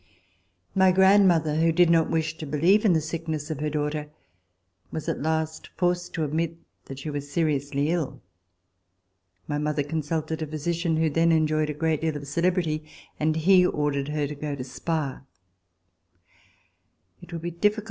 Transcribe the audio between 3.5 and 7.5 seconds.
of her daughter, was at last forced to admit that she was